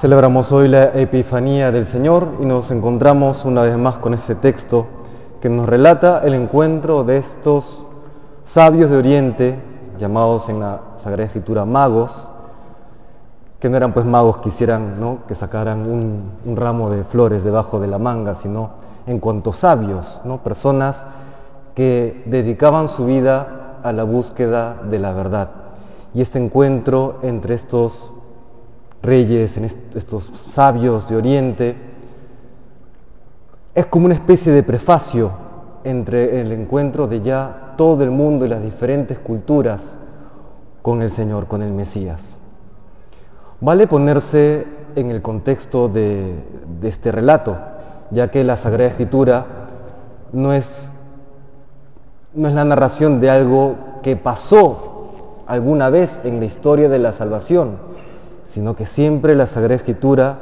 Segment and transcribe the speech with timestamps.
[0.00, 4.86] Celebramos hoy la Epifanía del Señor y nos encontramos una vez más con este texto
[5.42, 7.84] que nos relata el encuentro de estos
[8.46, 9.58] sabios de Oriente,
[9.98, 12.30] llamados en la Sagrada Escritura magos,
[13.58, 15.18] que no eran pues magos que hicieran, ¿no?
[15.28, 18.70] que sacaran un, un, ramo de flores debajo de la manga, sino
[19.06, 20.38] en cuanto sabios, ¿no?
[20.38, 21.04] personas
[21.74, 25.50] que dedicaban su vida a la búsqueda de la verdad.
[26.14, 28.12] Y este encuentro entre estos
[29.02, 29.64] reyes, en
[29.94, 31.76] estos sabios de Oriente,
[33.74, 35.30] es como una especie de prefacio
[35.84, 39.96] entre el encuentro de ya todo el mundo y las diferentes culturas
[40.82, 42.38] con el Señor, con el Mesías.
[43.60, 46.34] Vale ponerse en el contexto de,
[46.80, 47.56] de este relato,
[48.10, 49.46] ya que la Sagrada Escritura
[50.32, 50.90] no es,
[52.34, 57.12] no es la narración de algo que pasó alguna vez en la historia de la
[57.12, 57.89] salvación,
[58.52, 60.38] sino que siempre la Sagrada Escritura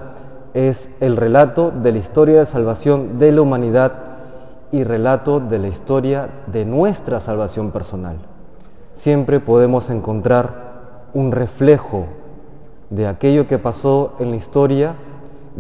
[0.55, 3.93] es el relato de la historia de salvación de la humanidad
[4.73, 8.16] y relato de la historia de nuestra salvación personal.
[8.97, 10.69] Siempre podemos encontrar
[11.13, 12.07] un reflejo
[12.88, 14.95] de aquello que pasó en la historia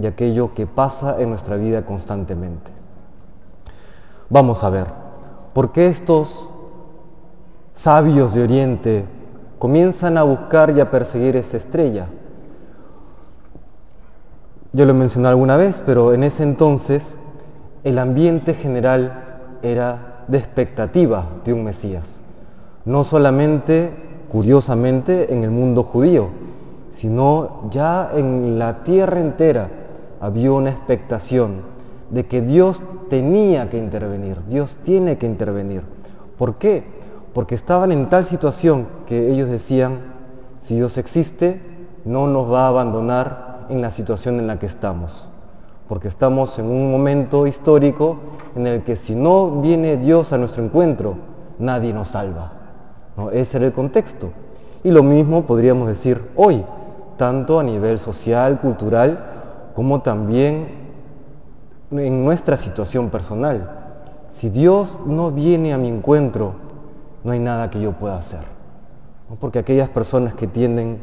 [0.00, 2.70] y aquello que pasa en nuestra vida constantemente.
[4.30, 4.86] Vamos a ver,
[5.52, 6.48] ¿por qué estos
[7.74, 9.04] sabios de Oriente
[9.58, 12.06] comienzan a buscar y a perseguir esta estrella?
[14.74, 17.16] Yo lo mencioné alguna vez, pero en ese entonces
[17.84, 19.24] el ambiente general
[19.62, 22.20] era de expectativa de un Mesías.
[22.84, 23.90] No solamente,
[24.30, 26.28] curiosamente, en el mundo judío,
[26.90, 29.70] sino ya en la tierra entera
[30.20, 31.62] había una expectación
[32.10, 35.82] de que Dios tenía que intervenir, Dios tiene que intervenir.
[36.36, 36.84] ¿Por qué?
[37.32, 40.00] Porque estaban en tal situación que ellos decían,
[40.60, 41.60] si Dios existe,
[42.04, 45.28] no nos va a abandonar en la situación en la que estamos,
[45.88, 48.18] porque estamos en un momento histórico
[48.56, 51.16] en el que si no viene Dios a nuestro encuentro,
[51.58, 52.52] nadie nos salva.
[53.16, 53.30] ¿no?
[53.30, 54.30] Ese era el contexto.
[54.84, 56.64] Y lo mismo podríamos decir hoy,
[57.16, 59.18] tanto a nivel social, cultural,
[59.74, 60.68] como también
[61.90, 63.70] en nuestra situación personal.
[64.32, 66.54] Si Dios no viene a mi encuentro,
[67.24, 68.40] no hay nada que yo pueda hacer.
[69.40, 70.98] Porque aquellas personas que tienen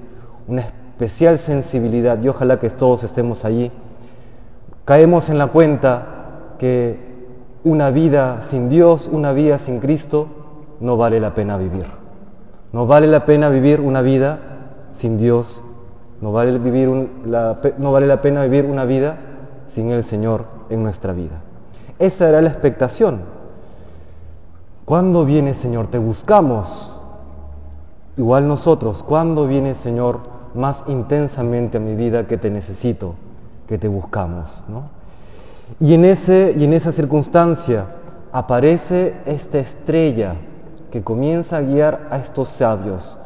[0.48, 0.64] una
[0.96, 3.70] especial sensibilidad, y ojalá que todos estemos allí,
[4.86, 6.98] caemos en la cuenta que
[7.66, 10.28] una vida sin Dios, una vida sin Cristo,
[10.80, 11.86] no vale la pena vivir.
[12.72, 14.40] No vale la pena vivir una vida
[14.94, 15.62] sin Dios,
[16.22, 19.18] no vale, vivir la, no vale la pena vivir una vida
[19.68, 21.42] sin el Señor en nuestra vida.
[22.00, 23.20] Esa era la expectación.
[24.86, 25.88] ¿Cuándo viene Señor?
[25.88, 26.98] Te buscamos.
[28.16, 30.35] Igual nosotros, ¿cuándo viene Señor?
[30.56, 33.16] Más intensamente a mi vida que te necesito,
[33.68, 34.64] que te buscamos.
[34.68, 34.84] ¿no?
[35.80, 37.86] Y, en ese, y en esa circunstancia
[38.32, 40.36] aparece esta estrella
[40.92, 43.18] que comienza a guiar a estos sabios.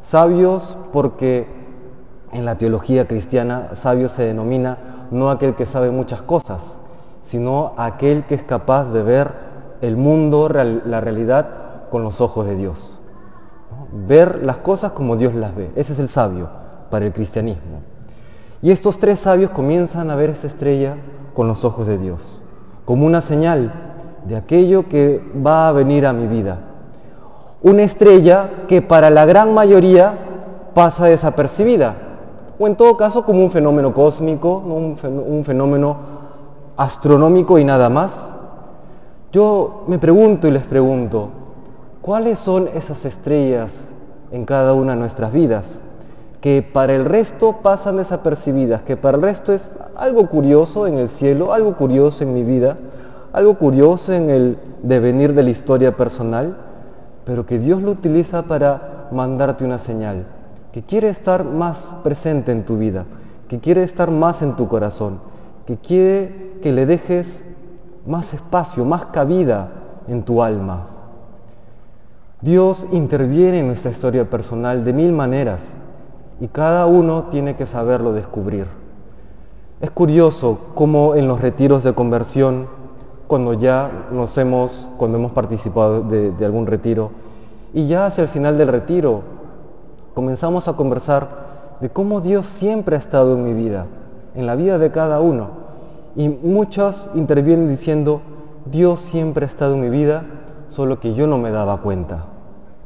[0.00, 1.46] Sabios porque
[2.32, 4.78] en la teología cristiana sabio se denomina
[5.10, 6.78] no aquel que sabe muchas cosas,
[7.20, 9.30] sino aquel que es capaz de ver
[9.82, 11.48] el mundo, la realidad
[11.90, 12.98] con los ojos de Dios.
[13.92, 15.70] Ver las cosas como Dios las ve.
[15.76, 16.61] Ese es el sabio
[16.92, 17.80] para el cristianismo.
[18.60, 20.96] Y estos tres sabios comienzan a ver esa estrella
[21.32, 22.42] con los ojos de Dios,
[22.84, 23.72] como una señal
[24.26, 26.58] de aquello que va a venir a mi vida.
[27.62, 30.18] Una estrella que para la gran mayoría
[30.74, 31.96] pasa desapercibida,
[32.58, 35.96] o en todo caso como un fenómeno cósmico, un fenómeno
[36.76, 38.34] astronómico y nada más.
[39.32, 41.30] Yo me pregunto y les pregunto,
[42.02, 43.80] ¿cuáles son esas estrellas
[44.30, 45.80] en cada una de nuestras vidas?
[46.42, 51.08] Que para el resto pasan desapercibidas, que para el resto es algo curioso en el
[51.08, 52.76] cielo, algo curioso en mi vida,
[53.32, 56.56] algo curioso en el devenir de la historia personal,
[57.24, 60.26] pero que Dios lo utiliza para mandarte una señal,
[60.72, 63.04] que quiere estar más presente en tu vida,
[63.46, 65.20] que quiere estar más en tu corazón,
[65.64, 67.44] que quiere que le dejes
[68.04, 69.68] más espacio, más cabida
[70.08, 70.86] en tu alma.
[72.40, 75.76] Dios interviene en nuestra historia personal de mil maneras
[76.40, 78.66] y cada uno tiene que saberlo descubrir.
[79.80, 82.68] Es curioso cómo en los retiros de conversión,
[83.26, 87.10] cuando ya nos hemos, cuando hemos participado de, algún retiro,
[87.74, 89.22] y ya hacia el final del retiro,
[90.14, 93.86] comenzamos a conversar de cómo Dios siempre ha estado en mi vida,
[94.36, 95.48] en la vida de cada uno.
[96.14, 98.20] Y muchos intervienen diciendo,
[98.66, 100.24] Dios siempre ha estado en mi vida,
[100.68, 102.26] solo que yo no me daba cuenta.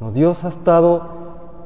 [0.00, 1.15] No, Dios ha estado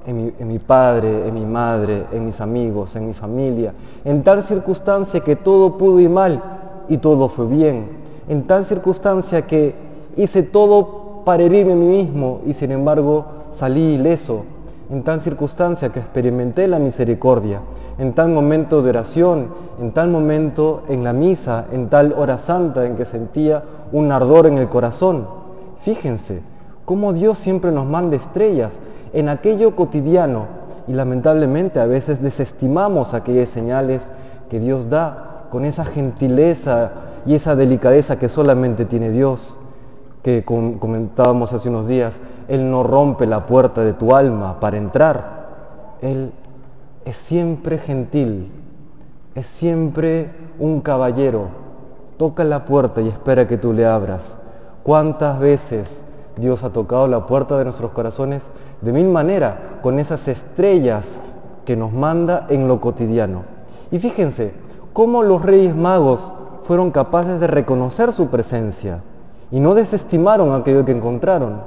[0.06, 3.75] en mi, padre, en mi madre, en mis amigos, en mi familia,
[4.05, 6.43] en tal circunstancia que todo pudo ir mal
[6.88, 7.87] y todo fue bien,
[8.29, 9.75] en tal circunstancia que
[10.17, 14.44] hice todo para herirme a mí mismo y sin embargo salí ileso,
[14.91, 17.61] en tal circunstancia que experimenté la misericordia,
[17.99, 19.49] en tal momento de oración,
[19.81, 23.62] en tal momento en la misa, en tal hora santa en que sentía
[23.93, 25.26] un ardor en el corazón.
[25.82, 26.41] Fíjense
[26.85, 28.81] cómo Dios siempre nos manda estrellas
[29.12, 30.47] en aquello cotidiano
[30.87, 34.03] y lamentablemente a veces desestimamos aquellas señales
[34.49, 36.93] que Dios da con esa gentileza
[37.27, 39.59] y esa delicadeza que solamente tiene Dios,
[40.23, 45.97] que comentábamos hace unos días, Él no rompe la puerta de tu alma para entrar,
[46.01, 46.33] Él
[47.05, 48.51] es siempre gentil,
[49.35, 51.49] es siempre un caballero,
[52.17, 54.39] toca la puerta y espera que tú le abras.
[54.83, 56.05] ¿Cuántas veces
[56.41, 58.51] Dios ha tocado la puerta de nuestros corazones
[58.81, 61.23] de mil maneras con esas estrellas
[61.65, 63.43] que nos manda en lo cotidiano?
[63.91, 64.53] Y fíjense
[64.93, 66.33] cómo los reyes magos
[66.63, 69.03] fueron capaces de reconocer su presencia
[69.51, 71.61] y no desestimaron aquello que encontraron.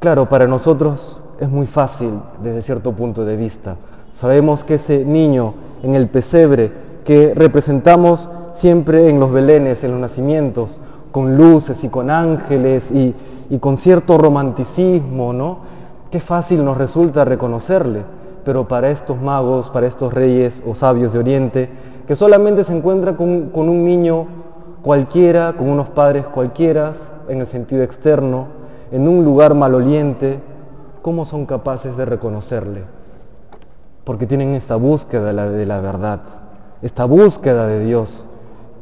[0.00, 3.76] Claro, para nosotros es muy fácil desde cierto punto de vista.
[4.12, 6.72] Sabemos que ese niño en el pesebre
[7.04, 10.80] que representamos siempre en los belenes, en los nacimientos,
[11.16, 13.14] con luces y con ángeles y,
[13.58, 15.60] con cierto romanticismo, ¿no?
[16.10, 18.02] Qué fácil nos resulta reconocerle,
[18.44, 21.70] pero para estos magos, para estos reyes o sabios de Oriente,
[22.06, 24.26] que solamente se encuentran con, con un niño
[24.82, 26.92] cualquiera, con unos padres cualquiera,
[27.30, 28.48] en el sentido externo,
[28.92, 30.38] en un lugar maloliente,
[31.00, 32.82] ¿cómo son capaces de reconocerle?
[34.04, 36.20] Porque tienen esta búsqueda de la verdad,
[36.82, 38.26] esta búsqueda de Dios.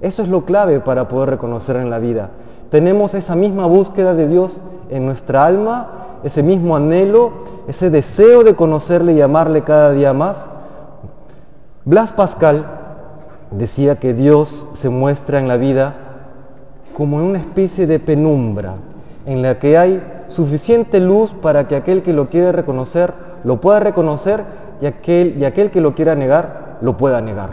[0.01, 2.31] Eso es lo clave para poder reconocer en la vida.
[2.71, 4.61] Tenemos esa misma búsqueda de Dios
[4.91, 5.89] en nuestra alma,
[6.25, 7.33] ese mismo anhelo,
[7.69, 10.51] ese deseo de conocerle y amarle cada día más.
[11.85, 12.67] Blas Pascal
[13.51, 15.95] decía que Dios se muestra en la vida
[16.97, 18.75] como en una especie de penumbra,
[19.27, 23.13] en la que hay suficiente luz para que aquel que lo quiere reconocer
[23.45, 24.43] lo pueda reconocer
[24.81, 27.51] y aquel, y aquel que lo quiera negar lo pueda negar.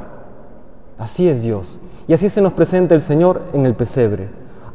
[0.98, 1.80] Así es Dios.
[2.08, 4.30] Y así se nos presenta el Señor en el pesebre.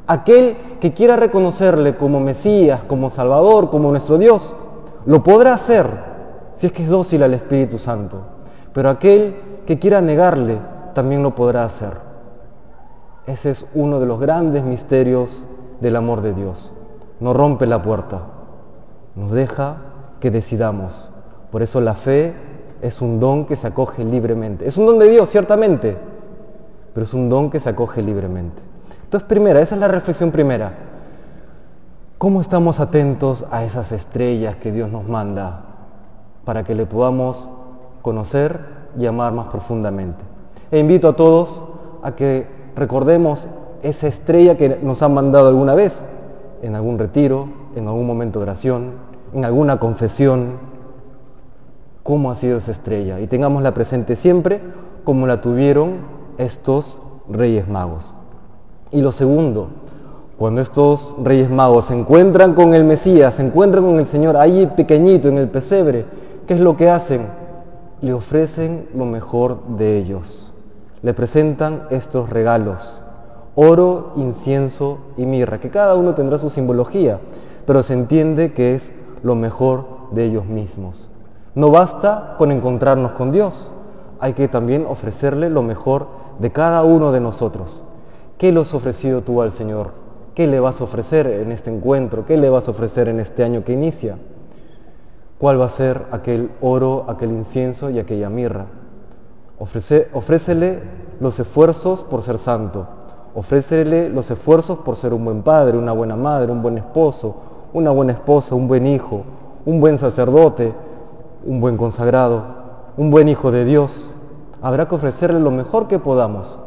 [0.07, 4.55] Aquel que quiera reconocerle como Mesías, como Salvador, como nuestro Dios,
[5.05, 5.87] lo podrá hacer
[6.55, 8.21] si es que es dócil al Espíritu Santo.
[8.73, 9.37] Pero aquel
[9.67, 10.59] que quiera negarle
[10.95, 11.93] también lo podrá hacer.
[13.27, 15.47] Ese es uno de los grandes misterios
[15.81, 16.73] del amor de Dios.
[17.21, 18.21] No rompe la puerta,
[19.15, 19.79] nos deja
[20.21, 21.11] que decidamos.
[21.51, 22.35] Por eso la fe
[22.83, 24.67] es un don que se acoge libremente.
[24.67, 25.97] Es un don de Dios, ciertamente,
[26.97, 28.63] pero es un don que se acoge libremente.
[29.05, 30.73] Entonces, primera, esa es la reflexión primera.
[32.17, 35.61] ¿Cómo estamos atentos a esas estrellas que Dios nos manda
[36.47, 37.51] para que le podamos
[38.01, 38.61] conocer
[38.99, 40.25] y amar más profundamente?
[40.71, 41.63] E invito a todos
[42.03, 43.47] a que recordemos
[43.83, 46.03] esa estrella que nos han mandado alguna vez,
[46.63, 48.93] en algún retiro, en algún momento de oración,
[49.35, 50.53] en alguna confesión,
[52.03, 54.63] cómo ha sido esa estrella y tengámosla presente siempre
[55.05, 58.15] como la tuvieron estos reyes magos.
[58.93, 59.69] Y lo segundo,
[60.39, 64.67] cuando estos reyes magos se encuentran con el Mesías, se encuentran con el Señor ahí
[64.77, 66.05] pequeñito en el pesebre,
[66.47, 67.27] ¿qué es lo que hacen?
[68.03, 70.53] Le ofrecen lo mejor de ellos.
[71.03, 73.03] Le presentan estos regalos,
[73.55, 77.19] oro, incienso y mirra, que cada uno tendrá su simbología,
[77.67, 81.09] pero se entiende que es lo mejor de ellos mismos.
[81.55, 83.71] No basta con encontrarnos con Dios,
[84.21, 86.07] hay que también ofrecerle lo mejor
[86.39, 87.85] de cada uno de nosotros.
[88.39, 89.93] ¿Qué le has ofrecido tú al Señor?
[90.35, 92.27] ¿Qué le vas a ofrecer en este encuentro?
[92.27, 94.19] ¿Qué le vas a ofrecer en este año que inicia?
[95.39, 98.67] ¿Cuál va a ser aquel oro, aquel incienso y aquella mirra?
[99.59, 100.81] Ofrece, ofrécele
[101.21, 102.87] los esfuerzos por ser santo.
[103.35, 107.37] Ofrécele los esfuerzos por ser un buen padre, una buena madre, un buen esposo,
[107.73, 109.25] una buena esposa, un buen hijo,
[109.65, 110.73] un buen sacerdote,
[111.45, 112.45] un buen consagrado,
[112.97, 114.16] un buen hijo de Dios.
[114.67, 116.59] Habrá que ofrecerle lo mejor que podamos.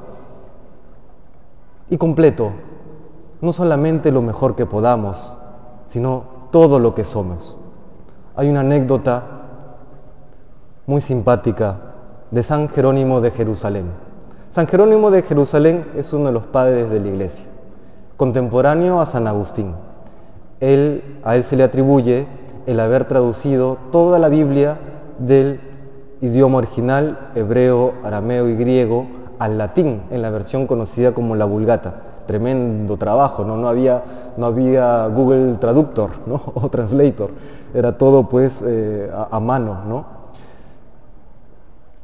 [1.89, 2.53] Y completo,
[3.41, 5.36] no solamente lo mejor que podamos,
[5.88, 7.58] sino todo lo que somos.
[8.38, 9.24] Hay una anécdota
[10.88, 11.75] muy simpática
[12.32, 13.91] de San Jerónimo de Jerusalén.
[14.51, 17.44] San Jerónimo de Jerusalén es uno de los padres de la iglesia,
[18.15, 19.74] contemporáneo a San Agustín.
[20.62, 22.27] Él, a él se le atribuye
[22.65, 24.77] el haber traducido toda la Biblia
[25.18, 25.68] del
[26.21, 29.07] idioma original, hebreo, arameo y griego,
[29.39, 32.03] al latín, en la versión conocida como la Vulgata.
[32.27, 33.57] tremendo trabajo, ¿no?
[33.57, 34.03] No había,
[34.38, 36.39] no había Google Traductor ¿no?
[36.53, 37.31] o Translator,
[37.73, 39.79] era todo pues eh, a, mano.
[39.88, 40.05] ¿no?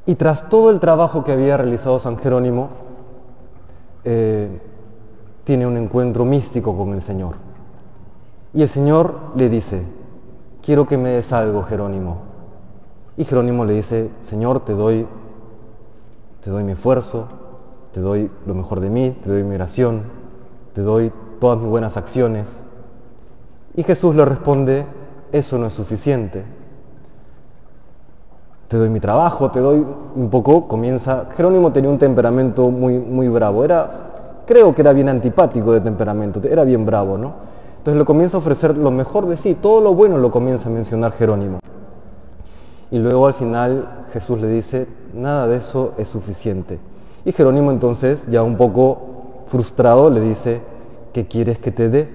[0.07, 2.69] Y tras todo el trabajo que había realizado San Jerónimo,
[4.03, 4.59] eh,
[5.43, 7.35] tiene un encuentro místico con el Señor.
[8.53, 9.83] Y el Señor le dice,
[10.63, 12.34] quiero que me des algo, Jerónimo.
[13.17, 15.07] Y Jerónimo le dice, Señor, te doy,
[16.41, 17.27] te doy mi esfuerzo,
[17.93, 20.03] te doy lo mejor de mí, te doy mi oración,
[20.73, 22.59] te doy todas mis buenas acciones.
[23.75, 24.85] Y Jesús le responde,
[25.31, 26.43] eso no es suficiente.
[28.67, 31.27] Te doy mi trabajo, te doy un poco, comienza.
[31.37, 36.41] Jerónimo tenía un temperamento muy, muy bravo, era, creo que era bien antipático de temperamento,
[36.43, 37.33] era bien bravo, ¿no?
[37.77, 40.71] Entonces le comienza a ofrecer lo mejor de sí, todo lo bueno lo comienza a
[40.71, 41.59] mencionar Jerónimo.
[42.91, 46.79] Y luego al final Jesús le dice, nada de eso es suficiente.
[47.25, 50.61] Y Jerónimo entonces, ya un poco frustrado, le dice,
[51.13, 52.09] ¿qué quieres que te dé?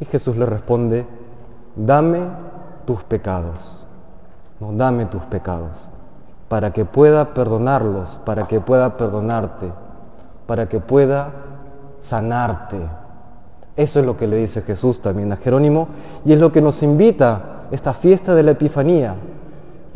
[0.00, 1.06] Y Jesús le responde,
[1.74, 2.20] dame
[2.84, 3.84] tus pecados,
[4.60, 5.88] no, dame tus pecados,
[6.48, 9.72] para que pueda perdonarlos, para que pueda perdonarte,
[10.46, 11.30] para que pueda
[12.00, 12.78] sanarte.
[13.76, 15.88] Eso es lo que le dice Jesús también a Jerónimo
[16.24, 19.14] y es lo que nos invita esta fiesta de la Epifanía.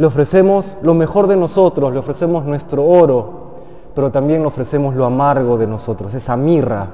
[0.03, 3.53] Le ofrecemos lo mejor de nosotros, le ofrecemos nuestro oro,
[3.95, 6.89] pero también le ofrecemos lo amargo de nosotros, esa mirra,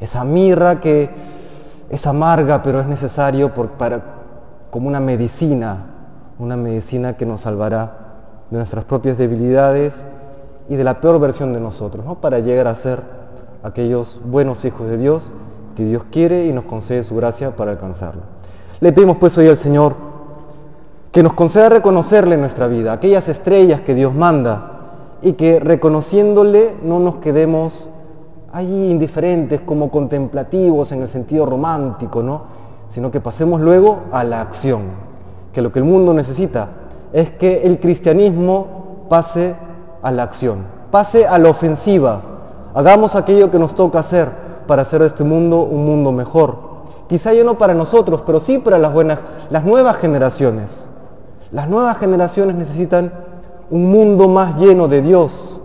[0.00, 1.10] esa mirra que
[1.90, 4.02] es amarga, pero es necesario para,
[4.70, 5.84] como una medicina,
[6.38, 7.92] una medicina que nos salvará
[8.50, 10.06] de nuestras propias debilidades
[10.70, 12.22] y de la peor versión de nosotros, ¿no?
[12.22, 13.02] para llegar a ser
[13.62, 15.34] aquellos buenos hijos de Dios
[15.76, 18.22] que Dios quiere y nos concede su gracia para alcanzarlo.
[18.80, 20.13] Le pedimos pues hoy al Señor
[21.14, 26.74] que nos conceda reconocerle en nuestra vida, aquellas estrellas que Dios manda y que reconociéndole
[26.82, 27.88] no nos quedemos
[28.52, 32.42] ahí indiferentes como contemplativos en el sentido romántico, ¿no?
[32.88, 34.82] Sino que pasemos luego a la acción,
[35.52, 36.70] que lo que el mundo necesita
[37.12, 39.54] es que el cristianismo pase
[40.02, 42.22] a la acción, pase a la ofensiva,
[42.74, 44.30] hagamos aquello que nos toca hacer
[44.66, 46.56] para hacer de este mundo un mundo mejor.
[47.08, 50.88] Quizá ya no para nosotros, pero sí para las buenas, las nuevas generaciones.
[51.54, 53.12] Las nuevas generaciones necesitan
[53.70, 55.62] un mundo más lleno de Dios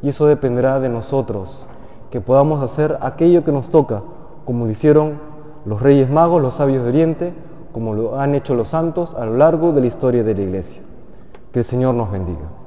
[0.00, 1.66] y eso dependerá de nosotros,
[2.10, 4.02] que podamos hacer aquello que nos toca,
[4.46, 5.18] como lo hicieron
[5.66, 7.34] los reyes magos, los sabios de Oriente,
[7.74, 10.80] como lo han hecho los santos a lo largo de la historia de la Iglesia.
[11.52, 12.63] Que el Señor nos bendiga.